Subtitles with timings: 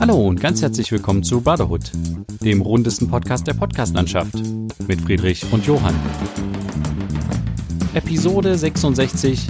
[0.00, 1.90] Hallo und ganz herzlich willkommen zu Brotherhood,
[2.40, 4.32] dem rundesten Podcast der Podcastlandschaft
[4.86, 5.96] mit Friedrich und Johann.
[7.94, 9.48] Episode 66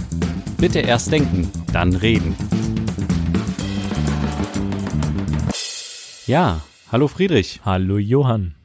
[0.56, 2.34] Bitte erst denken, dann reden.
[6.27, 7.60] Ja, hallo Friedrich.
[7.65, 8.58] Hallo Johann.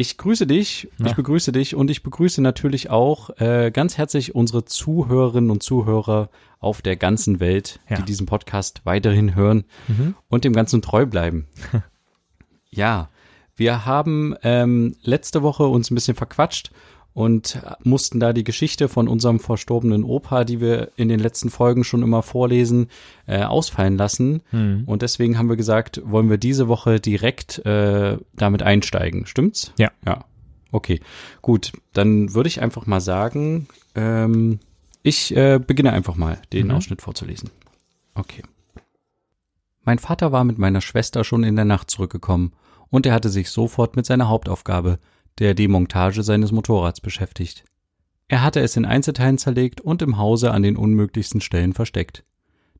[0.00, 4.64] Ich grüße dich, ich begrüße dich und ich begrüße natürlich auch äh, ganz herzlich unsere
[4.64, 7.96] Zuhörerinnen und Zuhörer auf der ganzen Welt, Ja.
[7.96, 10.14] die diesen Podcast weiterhin hören Mhm.
[10.28, 11.48] und dem Ganzen treu bleiben.
[12.70, 13.08] ja,
[13.56, 16.70] wir haben ähm, letzte Woche uns ein bisschen verquatscht
[17.18, 21.82] und mussten da die Geschichte von unserem verstorbenen Opa, die wir in den letzten Folgen
[21.82, 22.86] schon immer vorlesen,
[23.26, 24.40] äh, ausfallen lassen.
[24.52, 24.84] Mhm.
[24.86, 29.26] Und deswegen haben wir gesagt, wollen wir diese Woche direkt äh, damit einsteigen.
[29.26, 29.72] Stimmt's?
[29.78, 29.90] Ja.
[30.06, 30.26] Ja.
[30.70, 31.00] Okay,
[31.42, 31.72] gut.
[31.92, 34.60] Dann würde ich einfach mal sagen, ähm,
[35.02, 36.74] ich äh, beginne einfach mal, den Mhm.
[36.74, 37.50] Ausschnitt vorzulesen.
[38.14, 38.42] Okay.
[39.82, 42.52] Mein Vater war mit meiner Schwester schon in der Nacht zurückgekommen
[42.90, 45.00] und er hatte sich sofort mit seiner Hauptaufgabe,
[45.38, 47.64] der Demontage seines Motorrads beschäftigt.
[48.28, 52.24] Er hatte es in Einzelteilen zerlegt und im Hause an den unmöglichsten Stellen versteckt.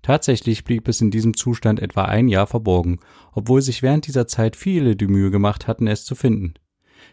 [0.02, 3.00] Tatsächlich blieb es in diesem Zustand etwa ein Jahr verborgen,
[3.32, 6.54] obwohl sich während dieser Zeit viele die Mühe gemacht hatten, es zu finden.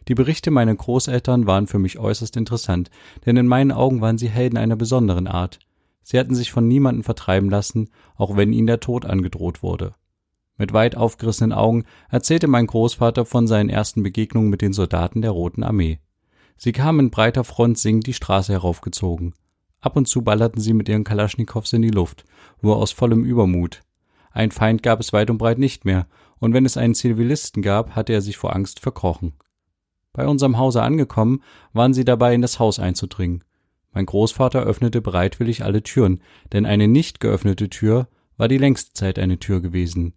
[0.07, 2.91] Die Berichte meiner Großeltern waren für mich äußerst interessant,
[3.25, 5.59] denn in meinen Augen waren sie Helden einer besonderen Art.
[6.03, 9.95] Sie hatten sich von niemandem vertreiben lassen, auch wenn ihnen der Tod angedroht wurde.
[10.57, 15.31] Mit weit aufgerissenen Augen erzählte mein Großvater von seinen ersten Begegnungen mit den Soldaten der
[15.31, 15.99] Roten Armee.
[16.57, 19.33] Sie kamen in breiter Front singend die Straße heraufgezogen.
[19.81, 22.25] Ab und zu ballerten sie mit ihren Kalaschnikows in die Luft,
[22.61, 23.83] nur aus vollem Übermut.
[24.31, 26.07] Ein Feind gab es weit und breit nicht mehr,
[26.39, 29.33] und wenn es einen Zivilisten gab, hatte er sich vor Angst verkrochen.
[30.13, 33.43] Bei unserem Hause angekommen, waren sie dabei, in das Haus einzudringen.
[33.93, 36.21] Mein Großvater öffnete bereitwillig alle Türen,
[36.53, 40.13] denn eine nicht geöffnete Tür war die längste Zeit eine Tür gewesen.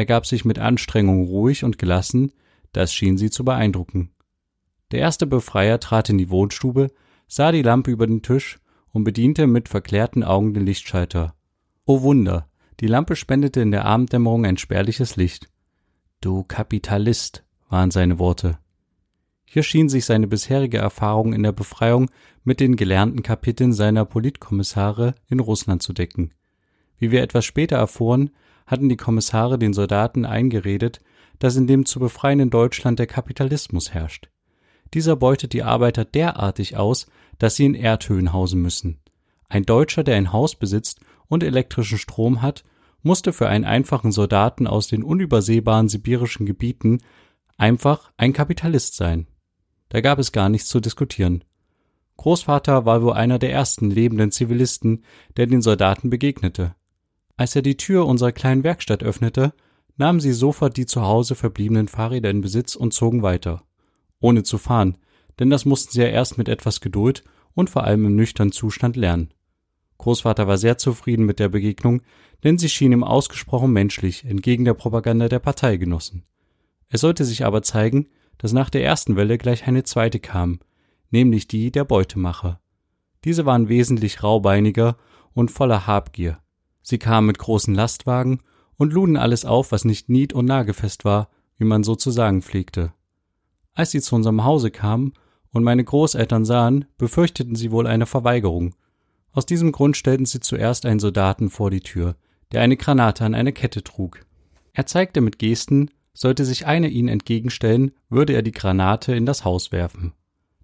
[0.00, 2.32] Er gab sich mit Anstrengung ruhig und gelassen,
[2.72, 4.12] das schien sie zu beeindrucken.
[4.92, 6.90] Der erste Befreier trat in die Wohnstube,
[7.28, 8.60] sah die Lampe über den Tisch
[8.94, 11.34] und bediente mit verklärten Augen den Lichtschalter.
[11.84, 12.48] O Wunder,
[12.80, 15.50] die Lampe spendete in der Abenddämmerung ein spärliches Licht.
[16.22, 18.58] Du Kapitalist, waren seine Worte.
[19.44, 22.10] Hier schien sich seine bisherige Erfahrung in der Befreiung
[22.42, 26.32] mit den gelernten Kapiteln seiner Politkommissare in Russland zu decken.
[26.96, 28.30] Wie wir etwas später erfuhren,
[28.70, 31.00] hatten die Kommissare den Soldaten eingeredet,
[31.40, 34.28] dass in dem zu befreienden Deutschland der Kapitalismus herrscht.
[34.94, 37.06] Dieser beutet die Arbeiter derartig aus,
[37.38, 39.00] dass sie in Erdhöhen hausen müssen.
[39.48, 42.64] Ein Deutscher, der ein Haus besitzt und elektrischen Strom hat,
[43.02, 46.98] musste für einen einfachen Soldaten aus den unübersehbaren sibirischen Gebieten
[47.56, 49.26] einfach ein Kapitalist sein.
[49.88, 51.42] Da gab es gar nichts zu diskutieren.
[52.18, 55.04] Großvater war wohl einer der ersten lebenden Zivilisten,
[55.36, 56.74] der den Soldaten begegnete.
[57.40, 59.54] Als er die Tür unserer kleinen Werkstatt öffnete,
[59.96, 63.62] nahmen sie sofort die zu Hause verbliebenen Fahrräder in Besitz und zogen weiter.
[64.20, 64.98] Ohne zu fahren,
[65.38, 67.24] denn das mussten sie ja erst mit etwas Geduld
[67.54, 69.32] und vor allem im nüchternen Zustand lernen.
[69.96, 72.02] Großvater war sehr zufrieden mit der Begegnung,
[72.44, 76.24] denn sie schien ihm ausgesprochen menschlich, entgegen der Propaganda der Parteigenossen.
[76.90, 80.60] Es sollte sich aber zeigen, dass nach der ersten Welle gleich eine zweite kam,
[81.10, 82.60] nämlich die der Beutemacher.
[83.24, 84.98] Diese waren wesentlich raubeiniger
[85.32, 86.38] und voller Habgier.
[86.82, 88.40] Sie kamen mit großen Lastwagen
[88.76, 92.42] und luden alles auf, was nicht nied- und nagelfest war, wie man so zu sagen
[92.42, 92.92] pflegte.
[93.74, 95.12] Als sie zu unserem Hause kamen
[95.52, 98.74] und meine Großeltern sahen, befürchteten sie wohl eine Verweigerung.
[99.32, 102.16] Aus diesem Grund stellten sie zuerst einen Soldaten vor die Tür,
[102.52, 104.24] der eine Granate an eine Kette trug.
[104.72, 109.44] Er zeigte mit Gesten, sollte sich einer ihnen entgegenstellen, würde er die Granate in das
[109.44, 110.12] Haus werfen.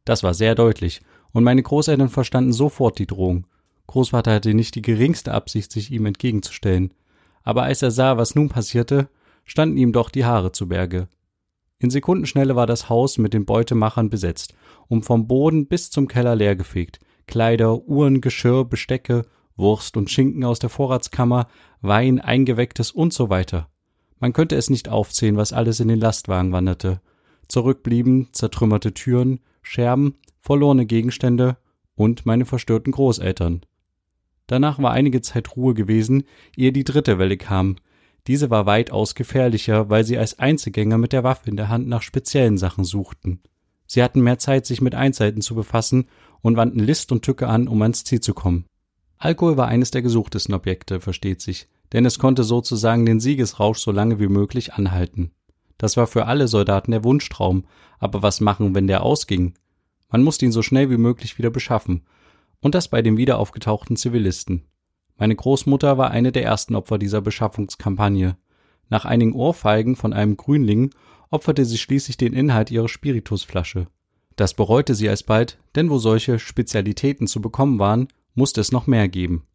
[0.05, 1.01] Das war sehr deutlich,
[1.33, 3.47] und meine Großeltern verstanden sofort die Drohung.
[3.87, 6.93] Großvater hatte nicht die geringste Absicht, sich ihm entgegenzustellen.
[7.43, 9.09] Aber als er sah, was nun passierte,
[9.45, 11.09] standen ihm doch die Haare zu Berge.
[11.79, 14.55] In Sekundenschnelle war das Haus mit den Beutemachern besetzt
[14.89, 16.99] und vom Boden bis zum Keller leergefegt.
[17.27, 19.23] Kleider, Uhren, Geschirr, Bestecke,
[19.57, 21.49] Wurst und Schinken aus der Vorratskammer,
[21.81, 23.69] Wein, Eingewecktes und so weiter.
[24.19, 27.01] Man könnte es nicht aufzählen, was alles in den Lastwagen wanderte.
[27.49, 31.59] Zurückblieben zertrümmerte Türen, Scherben, verlorene Gegenstände
[31.95, 33.63] und meine verstörten Großeltern.
[34.47, 36.25] Danach war einige Zeit Ruhe gewesen,
[36.57, 37.77] ehe die dritte Welle kam.
[38.27, 42.03] Diese war weitaus gefährlicher, weil sie als Einzelgänger mit der Waffe in der Hand nach
[42.03, 43.41] speziellen Sachen suchten.
[43.87, 46.07] Sie hatten mehr Zeit, sich mit Einzelheiten zu befassen
[46.43, 48.65] und wandten List und Tücke an, um ans Ziel zu kommen.
[49.19, 53.93] Alkohol war eines der gesuchtesten Objekte, versteht sich, denn es konnte sozusagen den Siegesrausch so
[53.93, 55.31] lange wie möglich anhalten.
[55.79, 57.65] Das war für alle Soldaten der Wunschtraum,
[57.99, 59.55] aber was machen, wenn der ausging?
[60.11, 62.03] Man musste ihn so schnell wie möglich wieder beschaffen,
[62.61, 64.65] und das bei den wieder aufgetauchten Zivilisten.
[65.17, 68.37] Meine Großmutter war eine der ersten Opfer dieser Beschaffungskampagne.
[68.89, 70.91] Nach einigen Ohrfeigen von einem Grünling
[71.31, 73.89] opferte sie schließlich den Inhalt ihrer Spiritusflasche.
[74.37, 79.09] Das bereute sie alsbald, denn wo solche Spezialitäten zu bekommen waren, musste es noch mehr
[79.09, 79.47] geben.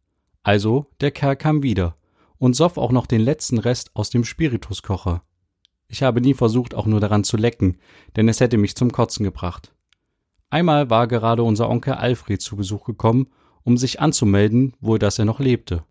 [0.44, 1.95] Also, der Kerl kam wieder
[2.39, 5.24] und soff auch noch den letzten Rest aus dem Spirituskocher.
[5.88, 7.77] Ich habe nie versucht, auch nur daran zu lecken,
[8.15, 9.74] denn es hätte mich zum Kotzen gebracht.
[10.51, 13.27] Einmal war gerade unser Onkel Alfred zu Besuch gekommen,
[13.63, 15.83] um sich anzumelden, wohl dass er noch lebte.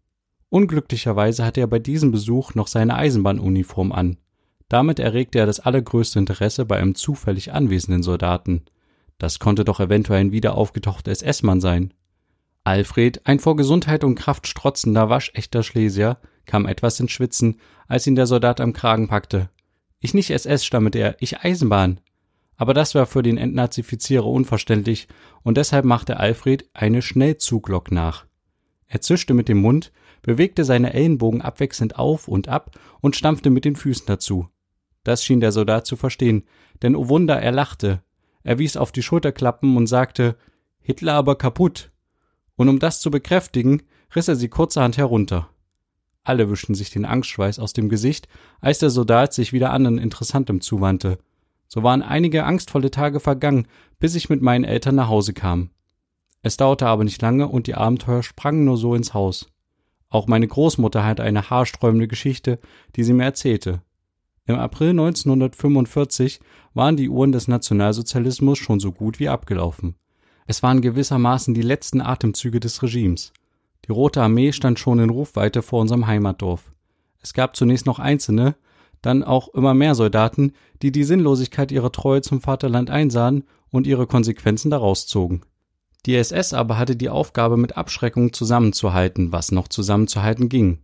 [0.51, 4.19] Unglücklicherweise hatte er bei diesem Besuch noch seine Eisenbahnuniform an.
[4.69, 8.67] Damit erregte er das allergrößte Interesse bei einem zufällig anwesenden Soldaten.
[9.19, 11.95] Das konnte doch eventuell ein wieder aufgetauchter SS-Mann sein.
[12.63, 18.15] Alfred, ein vor Gesundheit und Kraft strotzender, waschechter Schlesier, kam etwas ins Schwitzen, als ihn
[18.15, 19.49] der Soldat am Kragen packte.
[20.01, 22.01] Ich nicht SS, stammelte er, ich Eisenbahn.
[22.61, 25.09] Aber das war für den Entnazifizierer unverständlich,
[25.43, 28.27] und deshalb machte Alfred eine Schnellzuglok nach.
[28.87, 33.65] Er zischte mit dem Mund, bewegte seine Ellenbogen abwechselnd auf und ab und stampfte mit
[33.65, 34.47] den Füßen dazu.
[35.05, 36.45] Das schien der Soldat zu verstehen,
[36.83, 38.03] denn o oh Wunder, er lachte.
[38.43, 40.37] Er wies auf die Schulterklappen und sagte,
[40.81, 41.91] Hitler aber kaputt.
[42.57, 43.85] Und um das zu bekräftigen,
[44.15, 45.49] riss er sie kurzerhand herunter.
[46.25, 48.29] Alle wischten sich den Angstschweiß aus dem Gesicht,
[48.61, 51.17] als der Soldat sich wieder anderen Interessantem zuwandte.
[51.73, 53.69] So waren einige angstvolle Tage vergangen,
[54.01, 55.71] bis ich mit meinen Eltern nach Hause kam.
[56.43, 59.47] Es dauerte aber nicht lange und die Abenteuer sprangen nur so ins Haus.
[60.09, 62.59] Auch meine Großmutter hatte eine haarsträubende Geschichte,
[62.97, 63.83] die sie mir erzählte.
[64.47, 66.41] Im April 1945
[66.75, 69.95] waren die Uhren des Nationalsozialismus schon so gut wie abgelaufen.
[70.49, 73.33] Es waren gewissermaßen die letzten Atemzüge des Regimes.
[73.87, 76.73] Die Rote Armee stand schon in Rufweite vor unserem Heimatdorf.
[77.23, 78.57] Es gab zunächst noch Einzelne,
[79.03, 80.53] dann auch immer mehr Soldaten,
[80.83, 85.43] die die Sinnlosigkeit ihrer Treue zum Vaterland einsahen und ihre Konsequenzen daraus zogen.
[86.07, 90.79] Die SS aber hatte die Aufgabe, mit Abschreckung zusammenzuhalten, was noch zusammenzuhalten ging.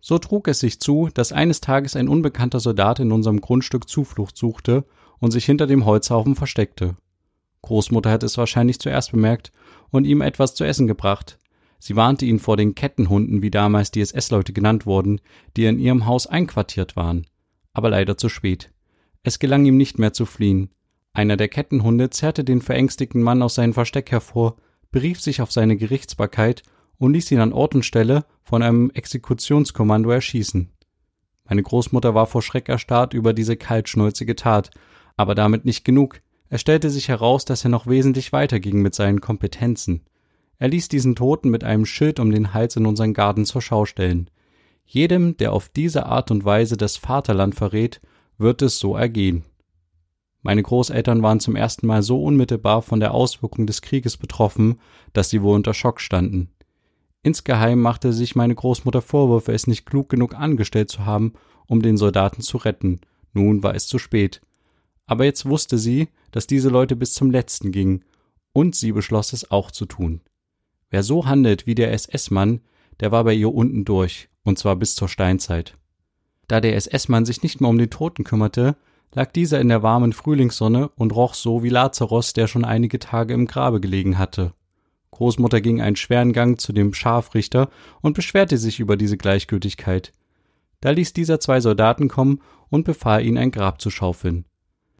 [0.00, 4.36] So trug es sich zu, dass eines Tages ein unbekannter Soldat in unserem Grundstück Zuflucht
[4.36, 4.84] suchte
[5.18, 6.96] und sich hinter dem Holzhaufen versteckte.
[7.62, 9.52] Großmutter hatte es wahrscheinlich zuerst bemerkt
[9.90, 11.38] und ihm etwas zu essen gebracht.
[11.78, 15.20] Sie warnte ihn vor den Kettenhunden, wie damals die SS-Leute genannt wurden,
[15.56, 17.26] die in ihrem Haus einquartiert waren.
[17.72, 18.72] Aber leider zu spät.
[19.22, 20.70] Es gelang ihm nicht mehr zu fliehen.
[21.12, 24.56] Einer der Kettenhunde zerrte den verängstigten Mann aus seinem Versteck hervor,
[24.90, 26.62] berief sich auf seine Gerichtsbarkeit
[26.98, 30.70] und ließ ihn an Ort und Stelle von einem Exekutionskommando erschießen.
[31.48, 34.70] Meine Großmutter war vor Schreck erstarrt über diese kaltschnäuzige Tat,
[35.16, 36.20] aber damit nicht genug.
[36.48, 40.02] Es stellte sich heraus, dass er noch wesentlich weiter ging mit seinen Kompetenzen.
[40.58, 43.86] Er ließ diesen Toten mit einem Schild um den Hals in unseren Garten zur Schau
[43.86, 44.30] stellen.
[44.92, 48.00] Jedem, der auf diese Art und Weise das Vaterland verrät,
[48.38, 49.44] wird es so ergehen.
[50.42, 54.80] Meine Großeltern waren zum ersten Mal so unmittelbar von der Auswirkung des Krieges betroffen,
[55.12, 56.50] dass sie wohl unter Schock standen.
[57.22, 61.34] Insgeheim machte sich meine Großmutter Vorwürfe, es nicht klug genug angestellt zu haben,
[61.68, 63.00] um den Soldaten zu retten.
[63.32, 64.40] Nun war es zu spät.
[65.06, 68.04] Aber jetzt wusste sie, dass diese Leute bis zum letzten gingen,
[68.52, 70.20] und sie beschloss es auch zu tun.
[70.90, 72.62] Wer so handelt wie der SS-Mann,
[72.98, 75.76] der war bei ihr unten durch, und zwar bis zur Steinzeit.
[76.48, 78.76] Da der SS-Mann sich nicht mehr um den Toten kümmerte,
[79.12, 83.34] lag dieser in der warmen Frühlingssonne und roch so wie Lazarus, der schon einige Tage
[83.34, 84.52] im Grabe gelegen hatte.
[85.10, 87.68] Großmutter ging einen schweren Gang zu dem Scharfrichter
[88.00, 90.12] und beschwerte sich über diese Gleichgültigkeit.
[90.80, 94.46] Da ließ dieser zwei Soldaten kommen und befahl ihnen ein Grab zu schaufeln.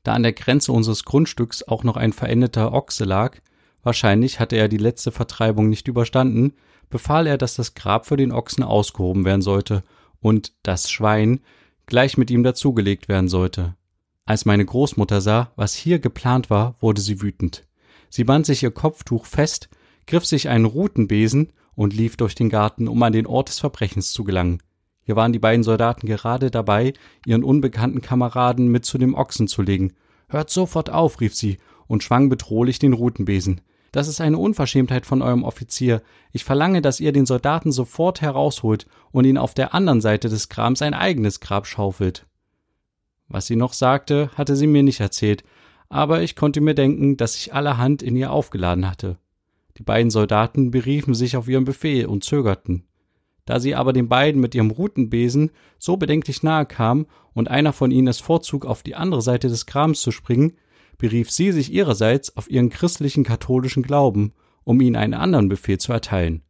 [0.02, 3.38] Da an der Grenze unseres Grundstücks auch noch ein verendeter Ochse lag,
[3.82, 6.54] wahrscheinlich hatte er die letzte Vertreibung nicht überstanden,
[6.90, 9.82] befahl er, dass das Grab für den Ochsen ausgehoben werden sollte
[10.20, 11.40] und das Schwein
[11.86, 13.74] gleich mit ihm dazugelegt werden sollte.
[14.26, 17.66] Als meine Großmutter sah, was hier geplant war, wurde sie wütend.
[18.10, 19.68] Sie band sich ihr Kopftuch fest,
[20.06, 24.12] griff sich einen Rutenbesen und lief durch den Garten, um an den Ort des Verbrechens
[24.12, 24.62] zu gelangen.
[25.02, 26.92] Hier waren die beiden Soldaten gerade dabei,
[27.26, 29.94] ihren unbekannten Kameraden mit zu dem Ochsen zu legen.
[30.28, 33.62] Hört sofort auf, rief sie und schwang bedrohlich den Rutenbesen.
[33.92, 36.02] Das ist eine Unverschämtheit von eurem Offizier.
[36.32, 40.48] Ich verlange, dass ihr den Soldaten sofort herausholt und ihn auf der anderen Seite des
[40.48, 42.26] Grabs ein eigenes Grab schaufelt.
[43.28, 45.44] Was sie noch sagte, hatte sie mir nicht erzählt,
[45.88, 49.18] aber ich konnte mir denken, dass sich allerhand in ihr aufgeladen hatte.
[49.76, 52.84] Die beiden Soldaten beriefen sich auf ihren Befehl und zögerten.
[53.44, 57.90] Da sie aber den beiden mit ihrem Rutenbesen so bedenklich nahe kam und einer von
[57.90, 60.52] ihnen es vorzog, auf die andere Seite des Grabens zu springen,
[61.00, 65.92] berief sie sich ihrerseits auf ihren christlichen katholischen Glauben, um ihnen einen anderen Befehl zu
[65.92, 66.42] erteilen.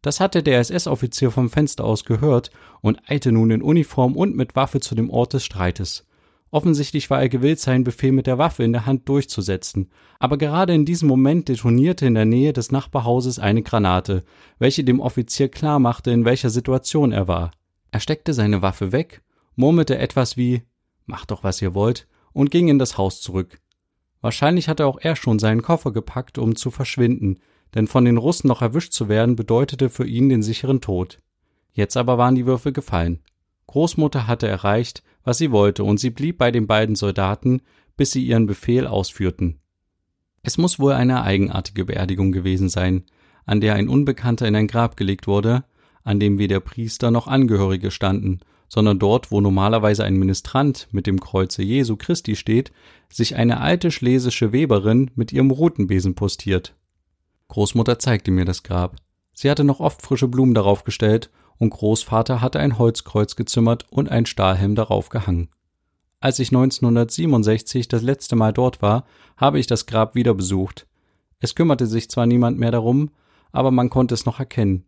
[0.00, 4.56] Das hatte der SS-Offizier vom Fenster aus gehört und eilte nun in Uniform und mit
[4.56, 6.06] Waffe zu dem Ort des Streites.
[6.50, 9.90] Offensichtlich war er gewillt, seinen Befehl mit der Waffe in der Hand durchzusetzen.
[10.18, 14.22] Aber gerade in diesem Moment detonierte in der Nähe des Nachbarhauses eine Granate,
[14.58, 17.52] welche dem Offizier klar machte, in welcher Situation er war.
[17.90, 19.22] Er steckte seine Waffe weg
[19.56, 20.62] murmelte etwas wie
[21.04, 23.60] Macht doch, was ihr wollt, und ging in das Haus zurück.
[24.22, 27.40] Wahrscheinlich hatte auch er schon seinen Koffer gepackt, um zu verschwinden,
[27.74, 31.20] denn von den Russen noch erwischt zu werden bedeutete für ihn den sicheren Tod.
[31.72, 33.20] Jetzt aber waren die Würfe gefallen.
[33.66, 37.62] Großmutter hatte erreicht, was sie wollte, und sie blieb bei den beiden Soldaten,
[37.96, 39.58] bis sie ihren Befehl ausführten.
[40.42, 43.04] Es muss wohl eine eigenartige Beerdigung gewesen sein,
[43.44, 45.64] an der ein Unbekannter in ein Grab gelegt wurde,
[46.04, 48.40] an dem weder Priester noch Angehörige standen,
[48.72, 52.72] sondern dort, wo normalerweise ein Ministrant mit dem Kreuze Jesu Christi steht,
[53.10, 56.74] sich eine alte schlesische Weberin mit ihrem Rutenbesen postiert.
[57.48, 58.96] Großmutter zeigte mir das Grab.
[59.34, 64.08] Sie hatte noch oft frische Blumen darauf gestellt, und Großvater hatte ein Holzkreuz gezimmert und
[64.08, 65.50] ein Stahlhelm darauf gehangen.
[66.18, 69.04] Als ich 1967 das letzte Mal dort war,
[69.36, 70.86] habe ich das Grab wieder besucht.
[71.40, 73.10] Es kümmerte sich zwar niemand mehr darum,
[73.52, 74.86] aber man konnte es noch erkennen.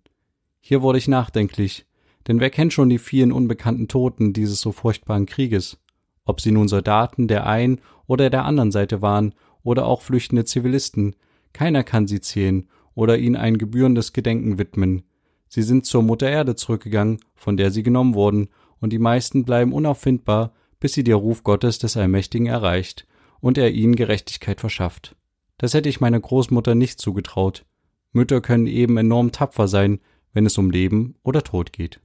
[0.62, 1.84] Hier wurde ich nachdenklich,
[2.26, 5.78] denn wer kennt schon die vielen unbekannten Toten dieses so furchtbaren Krieges?
[6.24, 11.16] Ob sie nun Soldaten der einen oder der anderen Seite waren oder auch flüchtende Zivilisten,
[11.52, 15.02] keiner kann sie zählen oder ihnen ein gebührendes Gedenken widmen.
[15.48, 18.48] Sie sind zur Mutter Erde zurückgegangen, von der sie genommen wurden,
[18.80, 23.06] und die meisten bleiben unauffindbar, bis sie der Ruf Gottes des Allmächtigen erreicht
[23.40, 25.16] und er ihnen Gerechtigkeit verschafft.
[25.58, 27.64] Das hätte ich meiner Großmutter nicht zugetraut.
[28.12, 30.00] Mütter können eben enorm tapfer sein,
[30.32, 32.00] wenn es um Leben oder Tod geht.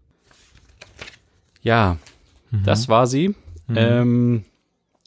[1.61, 1.97] Ja,
[2.51, 2.63] mhm.
[2.63, 3.29] das war sie.
[3.67, 3.75] Mhm.
[3.75, 4.45] Ähm,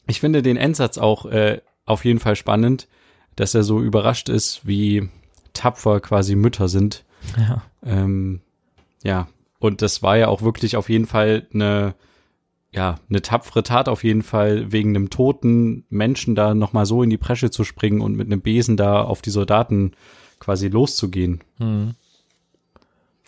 [0.07, 2.87] ich finde den Endsatz auch äh, auf jeden Fall spannend,
[3.35, 5.09] dass er so überrascht ist, wie
[5.53, 7.03] tapfer quasi Mütter sind.
[7.37, 7.63] Ja.
[7.85, 8.41] Ähm,
[9.03, 9.27] ja,
[9.59, 11.95] und das war ja auch wirklich auf jeden Fall eine,
[12.71, 17.09] ja, eine tapfere Tat auf jeden Fall, wegen einem toten Menschen da nochmal so in
[17.09, 19.93] die Presche zu springen und mit einem Besen da auf die Soldaten
[20.39, 21.41] quasi loszugehen.
[21.57, 21.95] Hm.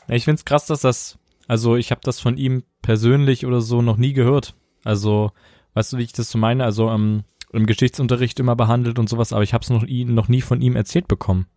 [0.08, 1.17] Ich find's krass, dass das,
[1.48, 4.56] also ich habe das von ihm persönlich oder so noch nie gehört.
[4.84, 5.32] Also,
[5.74, 6.64] weißt du, wie ich das so meine?
[6.64, 10.42] Also ähm, im Geschichtsunterricht immer behandelt und sowas, aber ich habe es noch, noch nie
[10.42, 11.48] von ihm erzählt bekommen.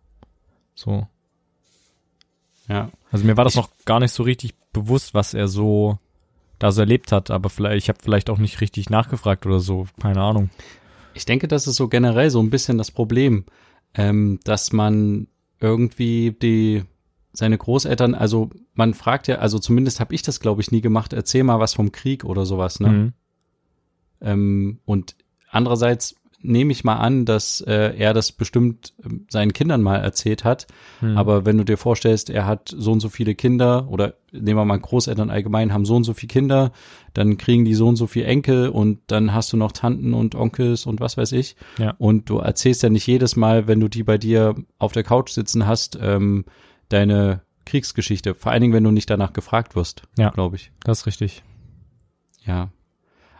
[0.75, 1.07] So.
[2.67, 2.89] Ja.
[3.11, 5.97] Also mir war das ich, noch gar nicht so richtig bewusst, was er so
[6.59, 9.87] da so erlebt hat, aber vielleicht, ich habe vielleicht auch nicht richtig nachgefragt oder so,
[10.01, 10.49] keine Ahnung.
[11.13, 13.45] Ich denke, das ist so generell so ein bisschen das Problem,
[13.93, 15.27] ähm, dass man
[15.59, 16.83] irgendwie die
[17.31, 21.13] seine Großeltern, also man fragt ja, also zumindest habe ich das, glaube ich, nie gemacht,
[21.13, 22.89] erzähl mal was vom Krieg oder sowas, ne?
[22.89, 23.13] Mhm.
[24.21, 25.15] Ähm, und
[25.49, 30.45] andererseits nehme ich mal an, dass äh, er das bestimmt äh, seinen Kindern mal erzählt
[30.45, 30.67] hat.
[31.01, 31.17] Mhm.
[31.17, 34.65] Aber wenn du dir vorstellst, er hat so und so viele Kinder oder nehmen wir
[34.65, 36.71] mal Großeltern allgemein, haben so und so viele Kinder,
[37.13, 40.35] dann kriegen die so und so viele Enkel und dann hast du noch Tanten und
[40.35, 41.57] Onkels und was weiß ich.
[41.77, 41.95] Ja.
[41.97, 45.31] Und du erzählst ja nicht jedes Mal, wenn du die bei dir auf der Couch
[45.31, 46.45] sitzen hast, ähm,
[46.89, 48.35] deine Kriegsgeschichte.
[48.35, 50.71] Vor allen Dingen, wenn du nicht danach gefragt wirst, ja, glaube ich.
[50.83, 51.43] Das ist richtig.
[52.45, 52.71] Ja.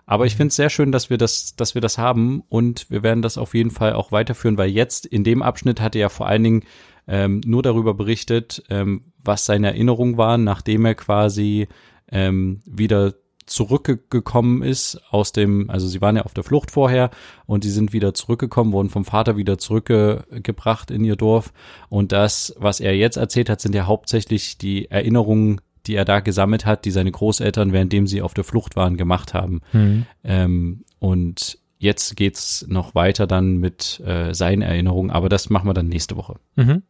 [0.05, 3.03] Aber ich finde es sehr schön, dass wir das, dass wir das haben und wir
[3.03, 6.09] werden das auf jeden Fall auch weiterführen, weil jetzt in dem Abschnitt hat er ja
[6.09, 6.63] vor allen Dingen
[7.07, 11.67] ähm, nur darüber berichtet, ähm, was seine Erinnerungen waren, nachdem er quasi
[12.11, 13.13] ähm, wieder
[13.49, 17.09] zurückgekommen ist aus dem, also sie waren ja auf der Flucht vorher
[17.45, 21.51] und sie sind wieder zurückgekommen, wurden vom Vater wieder zurückgebracht in ihr Dorf.
[21.89, 26.19] Und das, was er jetzt erzählt hat, sind ja hauptsächlich die Erinnerungen, die er da
[26.19, 29.61] gesammelt hat, die seine Großeltern, währenddem sie auf der Flucht waren, gemacht haben.
[29.73, 30.05] Mhm.
[30.23, 35.73] Ähm, und jetzt geht's noch weiter dann mit äh, seinen Erinnerungen, aber das machen wir
[35.73, 36.35] dann nächste Woche.
[36.55, 36.83] Mhm.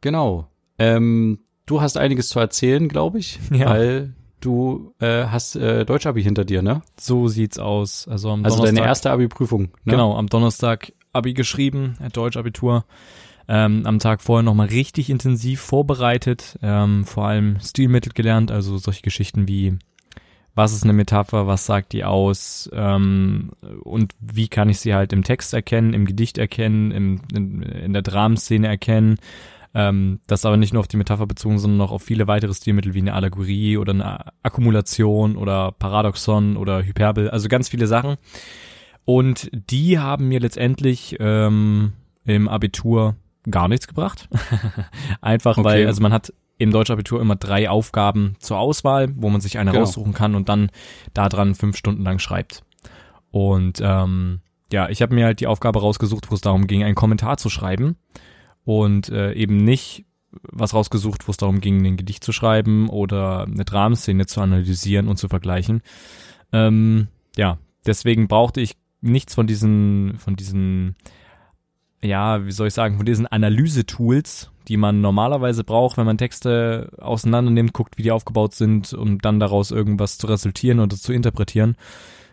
[0.00, 0.48] Genau.
[0.78, 3.70] Ähm, du hast einiges zu erzählen, glaube ich, ja.
[3.70, 6.82] weil du äh, hast äh, Deutsch-Abi hinter dir, ne?
[6.98, 8.08] So sieht's aus.
[8.08, 9.62] Also, am also Donnerstag, deine erste Abi-Prüfung.
[9.62, 9.70] Ne?
[9.92, 12.84] Genau, am Donnerstag Abi geschrieben, äh, Deutsch-Abitur.
[13.48, 19.02] Ähm, am Tag vorher nochmal richtig intensiv vorbereitet, ähm, vor allem Stilmittel gelernt, also solche
[19.02, 19.76] Geschichten wie
[20.54, 23.50] was ist eine Metapher, was sagt die aus ähm,
[23.82, 27.92] und wie kann ich sie halt im Text erkennen, im Gedicht erkennen, im, in, in
[27.92, 29.18] der Dramenszene erkennen
[29.74, 32.94] ähm, das aber nicht nur auf die Metapher bezogen, sondern auch auf viele weitere Stilmittel
[32.94, 38.16] wie eine Allegorie oder eine Akkumulation oder Paradoxon oder Hyperbel, also ganz viele Sachen.
[39.04, 41.92] Und die haben mir letztendlich ähm,
[42.24, 43.16] im Abitur
[43.48, 44.28] gar nichts gebracht.
[45.20, 45.64] Einfach okay.
[45.64, 49.70] weil, also man hat im Deutschabitur immer drei Aufgaben zur Auswahl, wo man sich eine
[49.70, 49.84] genau.
[49.84, 50.70] raussuchen kann und dann
[51.14, 52.64] daran fünf Stunden lang schreibt.
[53.30, 56.94] Und ähm, ja, ich habe mir halt die Aufgabe rausgesucht, wo es darum ging, einen
[56.94, 57.96] Kommentar zu schreiben
[58.78, 60.04] und äh, eben nicht
[60.42, 65.08] was rausgesucht, wo es darum ging, ein Gedicht zu schreiben oder eine Dramenszene zu analysieren
[65.08, 65.82] und zu vergleichen.
[66.52, 70.94] Ähm, ja, deswegen brauchte ich nichts von diesen, von diesen,
[72.02, 76.92] ja, wie soll ich sagen, von diesen Analyse-Tools, die man normalerweise braucht, wenn man Texte
[76.98, 81.12] auseinander nimmt, guckt, wie die aufgebaut sind, um dann daraus irgendwas zu resultieren oder zu
[81.12, 81.76] interpretieren,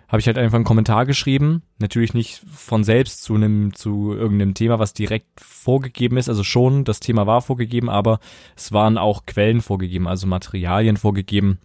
[0.08, 1.64] habe ich halt einfach einen Kommentar geschrieben.
[1.80, 6.30] Natürlich nicht von selbst zu einem, zu irgendeinem Thema, was direkt vorgegeben ist.
[6.30, 8.20] Also schon, das Thema war vorgegeben, aber
[8.56, 11.60] es waren auch Quellen vorgegeben, also Materialien vorgegeben.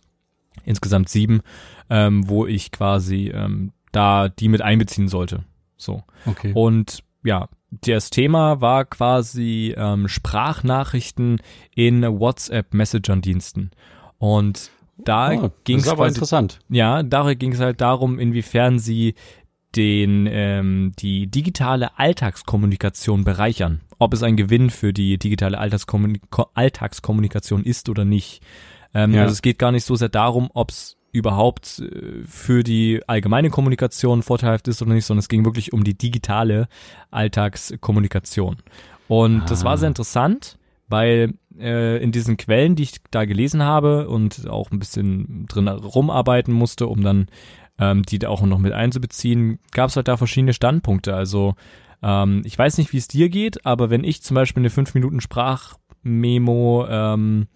[0.64, 1.40] Insgesamt sieben,
[1.88, 5.44] ähm, wo ich quasi ähm, da die mit einbeziehen sollte.
[5.76, 6.02] So.
[6.26, 6.52] Okay.
[6.54, 11.40] Und ja, das Thema war quasi ähm, Sprachnachrichten
[11.74, 13.70] in WhatsApp-Messagern-Diensten.
[14.18, 14.70] Und
[15.04, 16.58] da Oh, ging das es aber quasi interessant.
[16.68, 19.14] ja, da ging es halt darum, inwiefern sie
[19.76, 23.80] den ähm, die digitale Alltagskommunikation bereichern.
[23.98, 26.22] Ob es ein Gewinn für die digitale Alltagskommunik
[26.54, 28.42] Alltagskommunikation ist oder nicht.
[28.94, 29.22] Ähm, Ja.
[29.22, 33.48] Also es geht gar nicht so sehr darum, ob es überhaupt äh, für die allgemeine
[33.50, 36.68] Kommunikation vorteilhaft ist oder nicht, sondern es ging wirklich um die digitale
[37.10, 38.56] Alltagskommunikation.
[39.08, 39.76] Und das war Ah.
[39.78, 40.58] sehr interessant,
[40.92, 45.66] weil äh, in diesen Quellen, die ich da gelesen habe und auch ein bisschen drin
[45.66, 47.26] rumarbeiten musste, um dann
[47.78, 51.14] ähm, die da auch noch mit einzubeziehen, gab es halt da verschiedene Standpunkte.
[51.16, 51.54] Also
[52.02, 54.94] ähm, ich weiß nicht, wie es dir geht, aber wenn ich zum Beispiel eine 5
[54.94, 57.48] Minuten Sprachmemo ähm,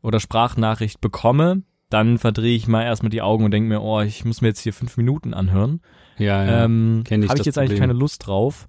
[0.00, 4.24] oder Sprachnachricht bekomme, dann verdrehe ich mal erstmal die Augen und denke mir, oh, ich
[4.24, 5.80] muss mir jetzt hier fünf Minuten anhören.
[6.18, 6.64] Ja, ja.
[6.64, 7.78] ähm, Habe ich jetzt eigentlich Problem.
[7.78, 8.66] keine Lust drauf.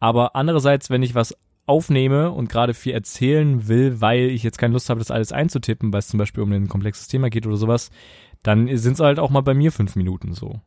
[0.00, 1.34] Aber andererseits, wenn ich was
[1.68, 5.92] aufnehme und gerade viel erzählen will, weil ich jetzt keine Lust habe, das alles einzutippen,
[5.92, 7.90] weil es zum Beispiel um ein komplexes Thema geht oder sowas,
[8.42, 10.60] dann sind es halt auch mal bei mir fünf Minuten so.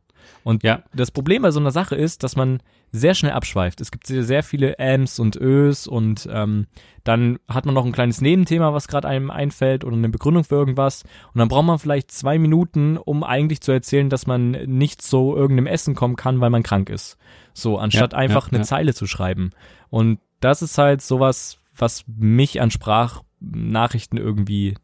[0.44, 0.82] Und Ja.
[0.94, 2.60] das Problem bei so einer Sache ist, dass man
[2.92, 3.80] sehr schnell abschweift.
[3.80, 6.66] Es gibt sehr, sehr viele Ms und Ös und ähm,
[7.04, 10.54] dann hat man noch ein kleines Nebenthema, was gerade einem einfällt oder eine Begründung für
[10.56, 11.02] irgendwas.
[11.34, 15.34] Und dann braucht man vielleicht zwei Minuten, um eigentlich zu erzählen, dass man nicht zu
[15.34, 17.16] irgendeinem Essen kommen kann, weil man krank ist.
[17.54, 18.64] So, anstatt Ja, einfach ja, eine.
[18.64, 19.50] Zeile zu schreiben.
[19.90, 24.74] Und das ist halt sowas, was mich an Sprachnachrichten irgendwie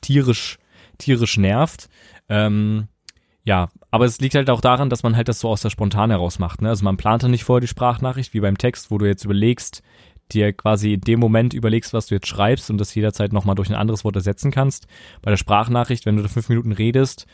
[0.00, 0.58] tierisch,
[0.98, 1.88] tierisch nervt.
[2.28, 2.88] Ähm,
[3.44, 6.10] ja, aber es liegt halt auch daran, dass man halt das so aus der Spontan
[6.10, 6.62] heraus macht.
[6.62, 6.68] Ne?
[6.68, 9.82] Also man plant dann nicht vorher die Sprachnachricht, wie beim Text, wo du jetzt überlegst,
[10.32, 13.68] dir quasi in dem Moment überlegst, was du jetzt schreibst und das jederzeit nochmal durch
[13.68, 14.86] ein anderes Wort ersetzen kannst.
[15.22, 17.26] Bei der Sprachnachricht, wenn du da fünf Minuten redest,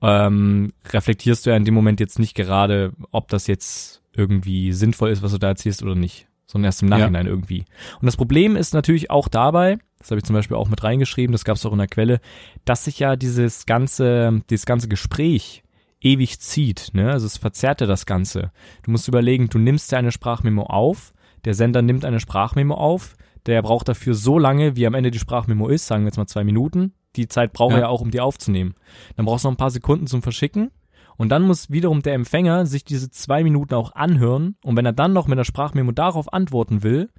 [0.00, 5.10] ähm, reflektierst du ja in dem Moment jetzt nicht gerade, ob das jetzt irgendwie sinnvoll
[5.10, 6.98] ist, was du da erzählst oder nicht, sondern erst im Ja.
[6.98, 7.64] Nachhinein irgendwie.
[8.00, 11.32] Und das Problem ist natürlich auch dabei, das habe ich zum Beispiel auch mit reingeschrieben,
[11.32, 12.20] das gab es auch in der Quelle,
[12.64, 15.62] dass sich ja dieses ganze, dieses ganze Gespräch
[16.00, 17.10] ewig zieht, ne?
[17.12, 18.50] Also es verzerrt ja das Ganze.
[18.82, 21.12] Du musst überlegen, du nimmst ja eine Sprachmemo auf,
[21.44, 25.18] der Sender nimmt eine Sprachmemo auf, der braucht dafür so lange, wie am Ende die
[25.18, 26.92] Sprachmemo ist, sagen wir jetzt mal zwei Minuten.
[27.16, 27.78] Die Zeit braucht Ja.
[27.78, 28.74] er ja auch, um die aufzunehmen.
[29.16, 30.70] Dann brauchst du noch ein paar Sekunden zum Verschicken.
[31.16, 34.56] Und dann muss wiederum der Empfänger sich diese zwei Minuten auch anhören.
[34.64, 37.10] Und wenn er dann noch mit der Sprachmemo darauf antworten will,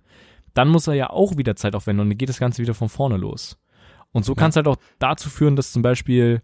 [0.53, 2.89] dann muss er ja auch wieder Zeit aufwenden und dann geht das Ganze wieder von
[2.89, 3.57] vorne los.
[4.11, 4.37] Und so Ja.
[4.37, 6.41] kann es halt auch dazu führen, dass zum Beispiel,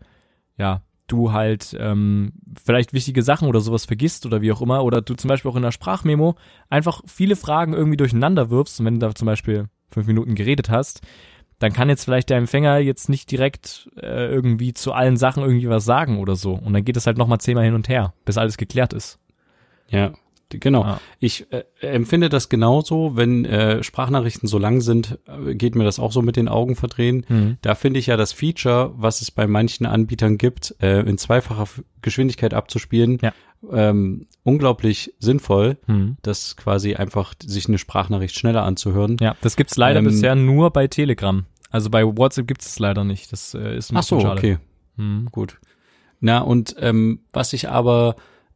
[0.58, 2.34] ja, du halt ähm,
[2.64, 5.56] vielleicht wichtige Sachen oder sowas vergisst oder wie auch immer, oder du zum Beispiel auch
[5.56, 6.36] in der Sprachmemo
[6.70, 10.70] einfach viele Fragen irgendwie durcheinander wirfst und wenn du da zum Beispiel fünf Minuten geredet
[10.70, 11.02] hast,
[11.60, 15.70] dann kann jetzt vielleicht der Empfänger jetzt nicht direkt äh, irgendwie zu allen Sachen irgendwie
[15.70, 16.54] was sagen oder so.
[16.54, 19.20] Und dann geht es halt nochmal zehnmal hin und her, bis alles geklärt ist.
[19.90, 20.14] Ja,
[20.60, 20.84] genau.
[20.84, 21.02] Ah.
[21.20, 26.00] Ich äh, empfinde das genauso, wenn äh, Sprachnachrichten so lang sind, äh, geht mir das
[26.00, 27.26] auch so mit den Augen verdrehen.
[27.28, 27.58] Mhm.
[27.62, 31.68] Da finde ich ja das Feature, was es bei manchen Anbietern gibt, äh, in zweifacher
[32.02, 33.34] Geschwindigkeit abzuspielen, Ja.
[33.72, 36.18] ähm, unglaublich sinnvoll, Mhm.
[36.22, 39.18] das quasi einfach sich eine Sprachnachricht schneller anzuhören.
[39.20, 41.46] Ja, das gibt's leider Ähm, bisher nur bei Telegram.
[41.72, 43.32] Also bei WhatsApp gibt's es leider nicht.
[43.32, 44.40] Das äh, ist ein Ach so, bisschen schade.
[44.40, 44.58] okay.
[44.98, 45.28] Mhm.
[45.32, 45.60] Gut.
[46.22, 48.16] Na, und ähm, was ich aber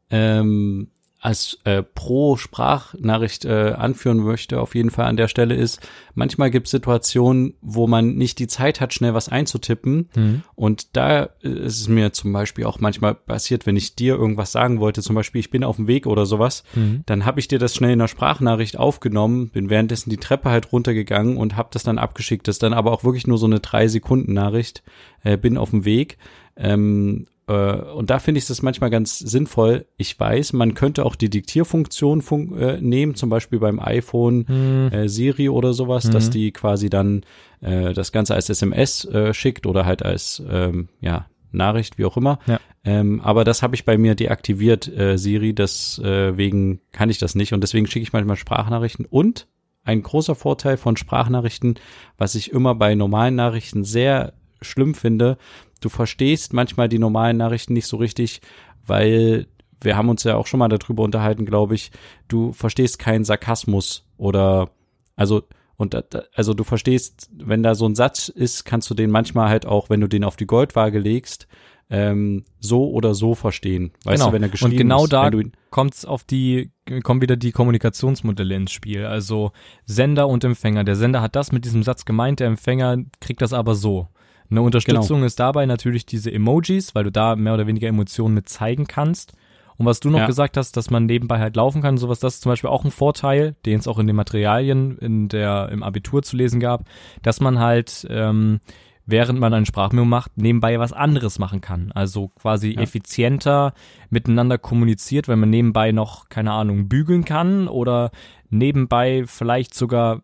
[0.09, 0.89] ähm,
[1.23, 5.79] als äh, pro Sprachnachricht äh, anführen möchte, auf jeden Fall an der Stelle ist,
[6.15, 10.09] manchmal gibt es Situationen, wo man nicht die Zeit hat, schnell was einzutippen.
[10.15, 10.43] Mhm.
[10.55, 14.51] Und da äh, ist es mir zum Beispiel auch manchmal passiert, wenn ich dir irgendwas
[14.51, 17.03] sagen wollte, zum Beispiel, ich bin auf dem Weg oder sowas, Mhm.
[17.05, 20.73] dann habe ich dir das schnell in der Sprachnachricht aufgenommen, bin währenddessen die Treppe halt
[20.73, 22.49] runtergegangen und habe das dann abgeschickt.
[22.49, 24.83] Das ist dann aber auch wirklich nur so eine drei Sekunden Nachricht.
[25.23, 26.17] Äh, bin auf dem Weg.
[26.57, 29.85] Ähm, äh, und da finde ich das manchmal ganz sinnvoll.
[29.97, 34.89] Ich weiß, man könnte auch die Diktierfunktion fun äh, nehmen, zum Beispiel beim iPhone Mhm.
[34.93, 36.11] äh, Siri oder sowas, Mhm.
[36.11, 37.23] dass die quasi dann
[37.61, 42.17] äh, das Ganze als SMS äh, schickt oder halt als ähm, ja Nachricht, wie auch
[42.17, 42.39] immer.
[42.47, 42.59] Ja.
[42.83, 47.53] Ähm, aber das habe ich bei mir deaktiviert, äh, Siri, deswegen kann ich das nicht
[47.53, 49.47] und deswegen schicke ich manchmal Sprachnachrichten und
[49.83, 51.75] ein großer Vorteil von Sprachnachrichten,
[52.17, 55.37] was ich immer bei normalen Nachrichten sehr schlimm finde,
[55.83, 58.41] du verstehst manchmal die normalen Nachrichten nicht so richtig,
[58.85, 59.47] weil
[59.81, 61.91] wir haben uns ja auch schon mal darüber unterhalten, glaube ich,
[62.27, 64.69] du verstehst keinen Sarkasmus oder
[65.15, 65.43] also
[65.75, 65.95] Und
[66.35, 69.89] also du verstehst, wenn da so ein Satz ist, kannst du den manchmal halt auch,
[69.89, 71.47] wenn du den auf die Goldwaage legst,
[71.89, 73.91] ähm, so oder so verstehen.
[74.05, 74.27] Weißt genau.
[74.27, 75.29] du, wenn er geschrieben Und genau ist, da
[75.69, 76.71] kommt's auf die,
[77.03, 79.05] kommen wieder die Kommunikationsmodelle ins Spiel.
[79.05, 79.51] Also
[79.85, 80.83] Sender und Empfänger.
[80.83, 84.07] Der Sender hat das mit diesem Satz gemeint, der Empfänger kriegt das aber so.
[84.49, 85.25] Eine Unterstützung Genau.
[85.27, 89.33] ist dabei natürlich diese Emojis, weil du da mehr oder weniger Emotionen mit zeigen kannst.
[89.77, 90.25] Und was du noch Ja.
[90.27, 92.91] gesagt hast, dass man nebenbei halt laufen kann, sowas, das ist zum Beispiel auch ein
[92.91, 96.83] Vorteil, den es auch in den Materialien in der, im Abitur zu lesen gab,
[97.23, 98.59] dass man halt, ähm,
[99.07, 101.91] während man ein Sprachmemo macht, nebenbei was anderes machen kann.
[101.93, 102.81] Also quasi Ja.
[102.81, 103.73] effizienter
[104.11, 108.11] miteinander kommuniziert, wenn man nebenbei noch, keine Ahnung, bügeln kann oder
[108.51, 110.21] nebenbei vielleicht sogar,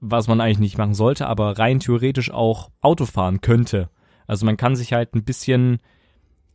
[0.00, 3.90] was man eigentlich nicht machen sollte, aber rein theoretisch auch Auto fahren könnte.
[4.26, 5.78] Also man kann sich halt ein bisschen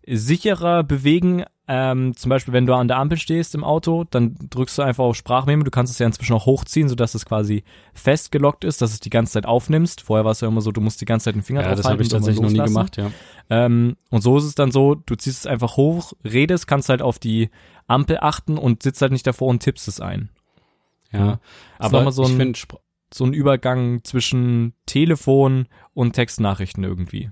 [0.08, 1.44] sicherer bewegen.
[1.68, 5.04] Ähm, zum Beispiel, wenn du an der Ampel stehst im Auto, dann drückst du einfach
[5.04, 5.64] auf Sprachmemo.
[5.64, 9.10] Du kannst es ja inzwischen auch hochziehen, sodass es quasi festgelockt ist, dass es die
[9.10, 10.02] ganze Zeit aufnimmst.
[10.02, 11.78] Vorher war es ja immer so, du musst die ganze Zeit den Finger ja, drauf
[11.78, 13.10] das habe ich tatsächlich noch nie gemacht, ja.
[13.50, 17.02] Ähm, und so ist es dann so, du ziehst es einfach hoch, redest, kannst halt
[17.02, 17.50] auf die
[17.88, 20.30] Ampel achten und sitzt halt nicht davor und tippst es ein.
[21.12, 21.40] Ja,
[21.80, 22.80] aber so ich ein- finde, Spr-
[23.14, 27.32] So ein Übergang zwischen Telefon und Textnachrichten irgendwie.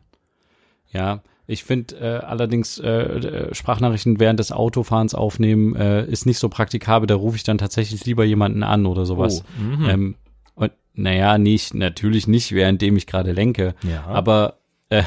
[0.91, 6.39] ja, ich finde äh, allerdings äh, äh, Sprachnachrichten während des Autofahrens aufnehmen äh, ist nicht
[6.39, 7.05] so praktikabel.
[7.05, 9.43] Da rufe ich dann tatsächlich lieber jemanden an oder sowas.
[9.59, 9.89] Oh, mhm.
[9.89, 10.15] Ähm,
[10.55, 13.75] und naja, nicht, natürlich nicht, währenddem ich gerade lenke.
[13.83, 14.05] ja.
[14.05, 15.03] Aber äh,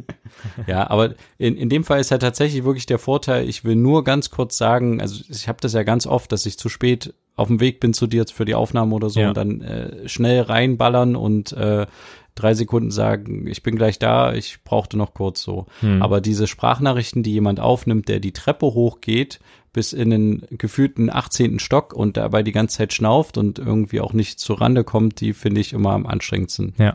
[0.66, 4.04] ja, aber in, in dem Fall ist ja tatsächlich wirklich der Vorteil, ich will nur
[4.04, 7.48] ganz kurz sagen, also ich habe das ja ganz oft, dass ich zu spät auf
[7.48, 9.28] dem Weg bin zu dir jetzt für die Aufnahme oder so Ja.
[9.28, 11.86] und dann äh, schnell reinballern und äh,
[12.34, 15.66] drei Sekunden sagen, ich bin gleich da, ich brauchte noch kurz so.
[15.80, 16.02] Hm.
[16.02, 19.40] Aber diese Sprachnachrichten, die jemand aufnimmt, der die Treppe hochgeht,
[19.74, 21.58] bis in den gefühlten 18.
[21.58, 25.32] Stock und dabei die ganze Zeit schnauft und irgendwie auch nicht zur Rande kommt, die
[25.32, 26.94] finde ich immer am anstrengendsten Ja.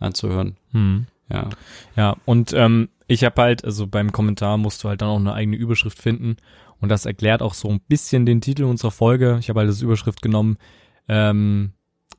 [0.00, 0.56] anzuhören.
[0.72, 1.06] Hm.
[1.30, 1.48] Ja.
[1.96, 5.32] Ja, und ähm, ich habe halt, also beim Kommentar musst du halt dann auch eine
[5.32, 6.36] eigene Überschrift finden.
[6.80, 9.38] Und das erklärt auch so ein bisschen den Titel unserer Folge.
[9.40, 10.58] Ich habe halt als Überschrift genommen,
[11.08, 11.72] ähm,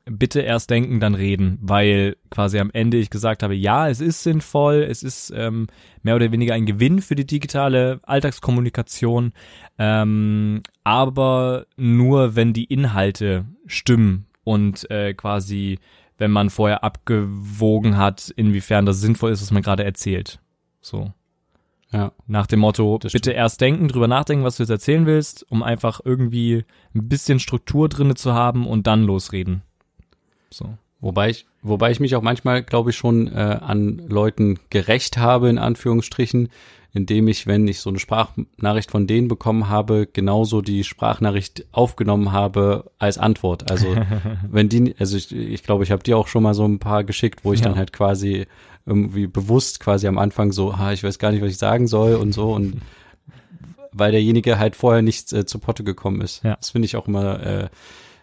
[0.04, 4.22] bitte erst denken, dann reden, weil quasi am Ende ich gesagt habe, ja, es ist
[4.22, 5.68] sinnvoll, es ist ähm,
[6.02, 9.32] mehr oder weniger ein Gewinn für die digitale Alltagskommunikation,
[9.78, 15.78] ähm, aber nur wenn die Inhalte stimmen und äh, quasi
[16.18, 20.38] wenn man vorher abgewogen hat, inwiefern das sinnvoll ist, was man gerade erzählt.
[20.80, 21.12] So.
[21.92, 22.12] Ja.
[22.26, 25.62] Nach dem Motto, Das bitte erst denken, drüber nachdenken, was du jetzt erzählen willst, um
[25.62, 26.64] einfach irgendwie
[26.94, 29.62] ein bisschen Struktur drinne zu haben und dann losreden.
[30.50, 30.76] So.
[31.00, 35.48] Wobei ich, wobei ich mich auch manchmal, glaube ich, schon äh, an Leuten gerecht habe,
[35.48, 36.48] in Anführungsstrichen,
[36.92, 42.32] indem ich, wenn ich so eine Sprachnachricht von denen bekommen habe, genauso die Sprachnachricht aufgenommen
[42.32, 43.70] habe als Antwort.
[43.70, 43.96] Also
[44.50, 47.04] wenn die, also ich, ich glaube, ich habe dir auch schon mal so ein paar
[47.04, 47.66] geschickt, wo ich Ja.
[47.68, 48.46] dann halt quasi
[48.86, 52.14] irgendwie bewusst quasi am Anfang so, ah, ich weiß gar nicht, was ich sagen soll
[52.14, 52.80] und so und
[53.92, 56.42] weil derjenige halt vorher nicht äh, zu Potte gekommen ist.
[56.44, 56.56] Ja.
[56.56, 57.68] Das finde ich auch immer äh,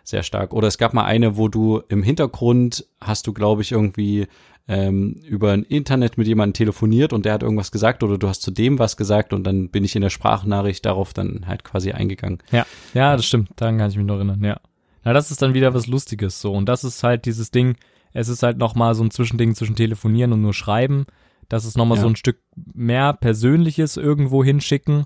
[0.07, 0.53] sehr stark.
[0.53, 4.27] Oder es gab mal eine, wo du im Hintergrund hast du, glaube ich, irgendwie
[4.69, 8.41] ähm, über ein Internet mit jemandem telefoniert und der hat irgendwas gesagt oder du hast
[8.41, 11.91] zu dem was gesagt und dann bin ich in der Sprachnachricht darauf dann halt quasi
[11.91, 12.37] eingegangen.
[12.51, 13.49] Ja, ja, das stimmt.
[13.57, 14.59] Daran kann ich mich noch erinnern, ja.
[15.03, 16.53] Na, das ist dann wieder was Lustiges so.
[16.53, 17.75] Und das ist halt dieses Ding,
[18.13, 21.05] es ist halt nochmal so ein Zwischending zwischen telefonieren und nur schreiben.
[21.49, 22.03] Das ist nochmal Ja.
[22.03, 22.39] so ein Stück
[22.73, 25.03] mehr Persönliches irgendwo hinschicken,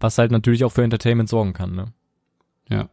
[0.00, 1.86] was halt natürlich auch für Entertainment sorgen kann, ne?
[2.68, 2.88] Ja.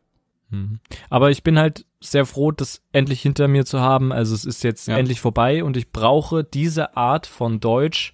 [0.51, 0.79] Mhm.
[1.09, 4.11] Aber ich bin halt sehr froh, das endlich hinter mir zu haben.
[4.11, 4.97] Also es ist jetzt Ja.
[4.97, 8.13] endlich vorbei und ich brauche diese Art von Deutsch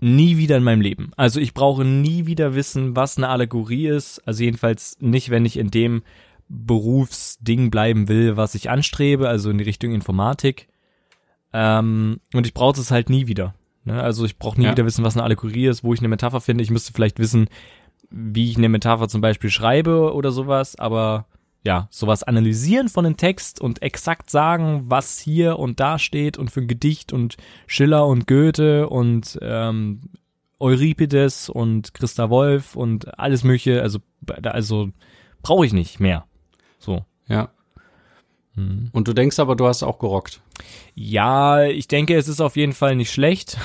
[0.00, 1.10] nie wieder in meinem Leben.
[1.16, 4.20] Also ich brauche nie wieder wissen, was eine Allegorie ist.
[4.26, 6.02] Also jedenfalls nicht, wenn ich in dem
[6.48, 10.68] Berufsding bleiben will, was ich anstrebe, also in die Richtung Informatik.
[11.52, 13.54] Ähm, und ich brauche es halt nie wieder.
[13.84, 14.00] Ne?
[14.02, 14.72] Also ich brauche nie Ja.
[14.72, 16.62] wieder wissen, was eine Allegorie ist, wo ich eine Metapher finde.
[16.62, 17.48] Ich müsste vielleicht wissen,
[18.10, 21.26] wie ich eine Metapher zum Beispiel schreibe oder sowas, aber
[21.68, 26.50] ja, sowas analysieren von dem Text und exakt sagen, was hier und da steht und
[26.50, 30.00] für ein Gedicht und Schiller und Goethe und ähm,
[30.58, 33.98] Euripides und Christa Wolf und alles mögliche, also
[34.44, 34.92] also
[35.42, 36.24] brauche ich nicht mehr.
[36.78, 37.04] So.
[37.26, 37.50] Ja.
[38.54, 38.88] Hm.
[38.92, 40.40] Und du denkst aber, du hast auch gerockt.
[40.94, 43.58] Ja, ich denke, es ist auf jeden Fall nicht schlecht.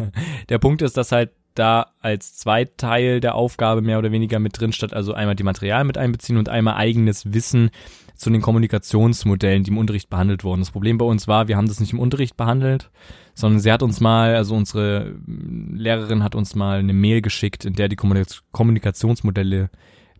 [0.48, 4.72] der Punkt ist, dass halt da als Zweiteil der Aufgabe mehr oder weniger mit drin
[4.72, 7.70] statt, also einmal die Materialien mit einbeziehen und einmal eigenes Wissen
[8.16, 10.60] zu den Kommunikationsmodellen, die im Unterricht behandelt wurden.
[10.60, 12.90] Das Problem bei uns war, wir haben das nicht im Unterricht behandelt,
[13.34, 17.74] sondern sie hat uns mal, also unsere Lehrerin hat uns mal eine Mail geschickt, in
[17.74, 19.70] der die Kommunik- Kommunikationsmodelle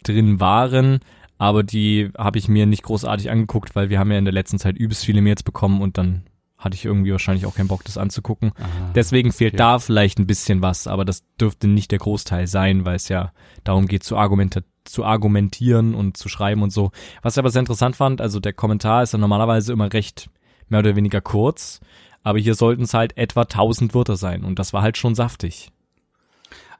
[0.03, 1.01] drin waren,
[1.39, 4.59] aber die habe ich mir nicht großartig angeguckt, weil wir haben ja in der letzten
[4.59, 6.23] Zeit übelst viele Mails bekommen und dann
[6.61, 8.53] hatte ich irgendwie wahrscheinlich auch keinen Bock, das anzugucken.
[8.57, 8.93] Aha.
[8.95, 9.59] Deswegen fehlt okay.
[9.59, 13.33] da vielleicht ein bisschen was, aber das dürfte nicht der Großteil sein, weil es ja
[13.65, 16.93] darum geht, zu, argumenta zu argumentieren und zu schreiben und so.
[17.23, 20.31] Was ich aber sehr interessant fand, also der Kommentar ist ja normalerweise immer recht
[20.69, 21.81] mehr oder weniger kurz,
[22.23, 25.71] aber hier sollten es halt etwa 1000 Wörter sein und das war halt schon saftig.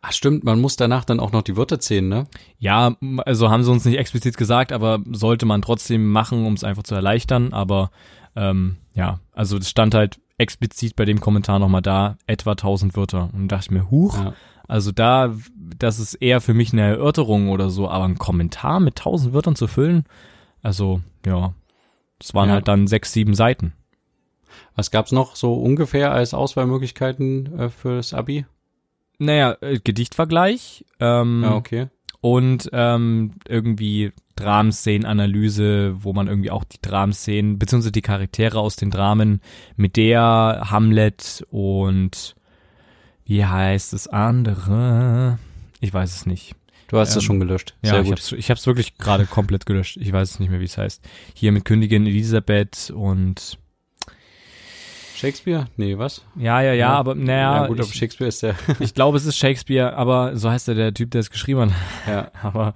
[0.03, 2.27] Ach stimmt, man muss danach dann auch noch die Wörter zählen, ne?
[2.59, 6.65] Ja, also haben sie uns nicht explizit gesagt, aber sollte man trotzdem machen, um es
[6.65, 7.53] einfach zu erleichtern.
[7.53, 7.91] Aber
[8.35, 13.31] ähm, ja, also es stand halt explizit bei dem Kommentar nochmal da, etwa 1000 Wörter.
[13.33, 14.35] Und dachte ich mir, huch, Ja.
[14.69, 15.35] also da,
[15.79, 19.57] das ist eher für mich eine Erörterung oder so, aber ein Kommentar mit 1000 Wörtern
[19.57, 20.05] zu füllen,
[20.63, 21.53] also ja,
[22.19, 22.55] es waren Ja.
[22.57, 23.73] halt dann sechs, sieben Seiten.
[24.77, 28.45] Was gab's noch so ungefähr als Auswahlmöglichkeiten äh, fürs Abi?
[29.19, 31.89] Naja, äh, Gedichtvergleich ähm, Ja, okay.
[32.21, 38.91] und ähm, irgendwie Dramenszenen-Analyse, wo man irgendwie auch die Dramenszenen, beziehungsweise die Charaktere aus den
[38.91, 39.41] Dramen,
[39.77, 42.35] Medea, Hamlet und
[43.25, 45.39] wie heißt das andere?
[45.81, 46.55] Ich weiß es nicht.
[46.89, 47.77] Du hast es Ähm, schon gelöscht.
[47.83, 48.33] Ja, Sehr ich gut.
[48.33, 49.97] ich hab's wirklich gerade komplett gelöscht.
[49.99, 51.01] Ich weiß es nicht mehr, wie es heißt.
[51.35, 53.59] Hier mit Königin Elisabeth und
[55.21, 55.67] Shakespeare?
[55.77, 56.25] Nee, was?
[56.37, 56.89] ja, ja, ja, Ja.
[56.95, 58.55] aber naja, ja gut, aber ich, Shakespeare ist der.
[58.81, 62.09] ich glaube, es ist Shakespeare, aber so heißt er der Typ, der es geschrieben hat.
[62.09, 62.75] ja, Aber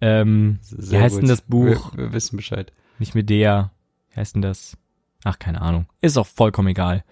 [0.00, 1.22] ähm, sehr wie heißt gut.
[1.22, 1.92] denn das Buch?
[1.96, 2.72] Wir, wir wissen Bescheid.
[2.98, 3.70] Nicht Medea.
[4.12, 4.76] Wie heißt denn das?
[5.24, 5.86] Ach, keine Ahnung.
[6.00, 7.04] Ist auch vollkommen egal.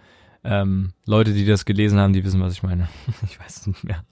[0.44, 2.88] Ähm, Leute, die das gelesen haben, die wissen, was ich meine.
[3.24, 4.04] ich weiß es nicht mehr.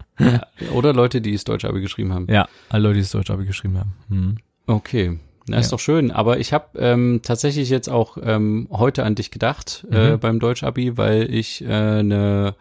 [0.72, 2.26] Oder Leute, die das Deutsche Abi geschrieben haben.
[2.28, 3.94] Ja, alle Leute, die das Deutsch Abi geschrieben haben.
[4.08, 4.36] Hm.
[4.66, 5.18] Okay.
[5.48, 5.70] Na, ist Ja.
[5.72, 6.10] doch schön.
[6.10, 10.20] Aber ich habe ähm, tatsächlich jetzt auch ähm, heute an dich gedacht äh, Mhm.
[10.20, 12.54] beim Deutsch-Abi, weil ich äh, ne,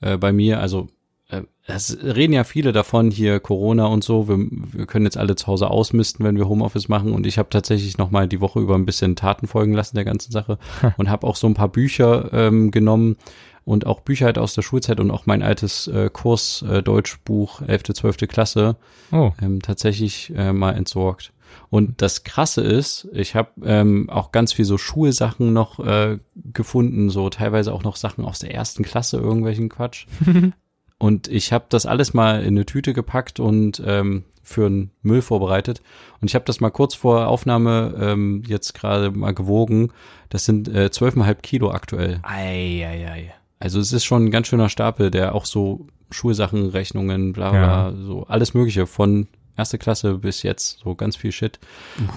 [0.00, 0.88] äh, bei mir, also
[1.30, 4.28] äh, es reden ja viele davon hier Corona und so.
[4.28, 7.12] Wir, wir können jetzt alle zu Hause ausmisten, wenn wir Homeoffice machen.
[7.12, 10.04] Und ich habe tatsächlich noch mal die Woche über ein bisschen Taten folgen lassen der
[10.04, 10.58] ganzen Sache
[10.98, 13.16] und habe auch so ein paar Bücher ähm, genommen
[13.64, 17.62] und auch Bücher halt aus der Schulzeit und auch mein altes äh, Kurs äh, Deutschbuch
[17.62, 18.16] 11., 12.
[18.28, 18.76] Klasse
[19.10, 19.32] Oh.
[19.42, 21.32] ähm, tatsächlich äh, mal entsorgt.
[21.70, 26.18] Und das Krasse ist, ich habe ähm, auch ganz viel so Schulsachen noch äh,
[26.52, 30.06] gefunden, so teilweise auch noch Sachen aus der ersten Klasse, irgendwelchen Quatsch.
[30.98, 35.22] und ich habe das alles mal in eine Tüte gepackt und ähm, für einen Müll
[35.22, 35.82] vorbereitet.
[36.20, 39.90] Und ich habe das mal kurz vor Aufnahme ähm, jetzt gerade mal gewogen.
[40.28, 42.20] Das sind äh, 12,5 Kilo aktuell.
[42.22, 43.34] Ei, ei, ei.
[43.58, 47.92] Also es ist schon ein ganz schöner Stapel, der auch so Schulsachen, Rechnungen, bla bla,
[47.92, 51.58] so alles Mögliche von erste Klasse bis jetzt, so ganz viel Shit.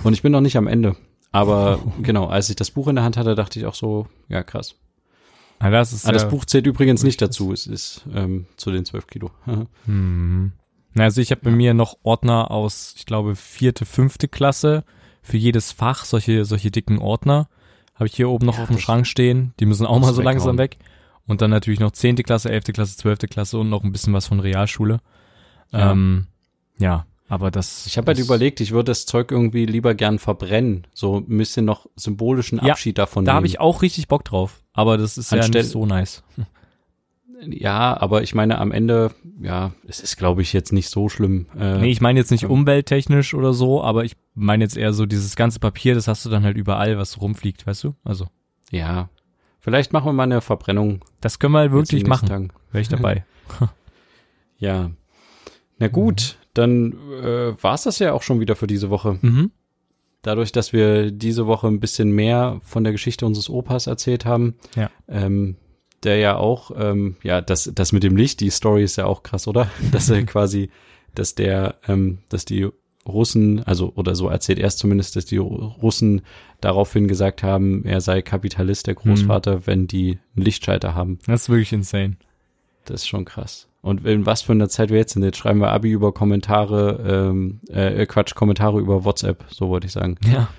[0.03, 0.95] Und ich bin noch nicht am Ende.
[1.31, 4.43] Aber genau, als ich das Buch in der Hand hatte, dachte ich auch so, ja
[4.43, 4.75] krass.
[5.59, 8.71] Ah, das ist Ah, das ja- Buch zählt übrigens nicht dazu, es ist ähm, zu
[8.71, 9.31] den 12 Kilo.
[9.85, 10.53] Hm.
[10.97, 14.83] Also ich habe bei mir noch Ordner aus, ich glaube, vierte, fünfte Klasse.
[15.21, 17.47] Für jedes Fach solche, solche dicken Ordner.
[17.93, 19.53] Habe ich hier oben noch Ja, auf dem Schrank stehen.
[19.59, 20.77] Die müssen auch mal so langsam weg.
[21.27, 24.25] Und dann natürlich noch zehnte Klasse, elfte Klasse, zwölfte Klasse und noch ein bisschen was
[24.27, 24.99] von Realschule.
[25.71, 25.91] Ja.
[25.91, 26.25] Ähm,
[26.79, 27.85] ja aber das.
[27.85, 31.63] Ich habe halt überlegt, ich würde das Zeug irgendwie lieber gern verbrennen, so ein bisschen
[31.65, 34.61] noch symbolischen Ja, Abschied davon Da habe ich auch richtig Bock drauf.
[34.73, 36.23] Aber das ist ja Anstelle- nicht so nice.
[37.47, 39.11] Ja, aber ich meine am Ende,
[39.41, 41.45] ja, es ist glaube ich jetzt nicht so schlimm.
[41.57, 44.91] Äh, Nee, ich meine jetzt nicht ähm, umwelttechnisch oder so, aber ich meine jetzt eher
[44.91, 47.95] so dieses ganze Papier, das hast du dann halt überall, was rumfliegt, weißt du?
[48.03, 48.27] Also,
[48.71, 49.07] Ja,
[49.61, 50.99] vielleicht machen wir mal eine Verbrennung.
[51.21, 52.51] das können wir halt wirklich machen.
[52.73, 53.23] Wäre ich dabei.
[54.57, 54.91] Ja.
[55.77, 59.17] Na gut, dann äh, war's das ja auch schon wieder für diese Woche.
[59.21, 59.51] mhm.
[60.21, 64.55] Dadurch, dass wir diese Woche ein bisschen mehr von der Geschichte unseres Opas erzählt haben,
[64.75, 64.89] Ja.
[65.07, 65.55] ähm,
[66.03, 69.23] der ja auch, ähm, ja, das, das mit dem Licht, die Story ist ja auch
[69.23, 69.69] krass, oder?
[69.93, 70.71] Dass er quasi,
[71.15, 72.67] dass der, ähm, dass die
[73.07, 76.21] Russen, also oder so erzählt er es zumindest, dass die Russen
[76.59, 81.19] daraufhin gesagt haben, er sei Kapitalist, der Großvater, wenn die einen Lichtschalter haben.
[81.27, 82.17] Das ist wirklich insane.
[82.83, 83.68] Das ist schon krass.
[83.81, 87.29] Und in was für einer Zeit wir jetzt sind, jetzt schreiben wir Abi über Kommentare,
[87.31, 90.17] ähm, äh, Quatsch, Kommentare über WhatsApp, so wollte ich sagen.
[90.29, 90.49] Ja.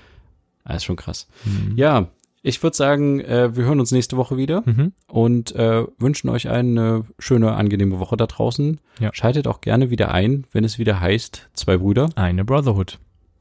[0.65, 1.27] Das ist schon krass.
[1.45, 1.77] Mhm.
[1.77, 2.07] Ja,
[2.43, 4.93] ich würde sagen, äh, wir hören uns nächste Woche wieder Mhm.
[5.09, 8.81] und äh, wünschen euch eine schöne, angenehme Woche da draußen.
[9.01, 9.11] Ja.
[9.13, 12.09] Schaltet auch gerne wieder ein, wenn es wieder heißt, zwei Brüder.
[12.15, 12.99] Eine Brotherhood.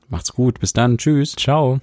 [0.10, 1.34] Macht's gut, bis dann, tschüss.
[1.38, 1.80] Ciao.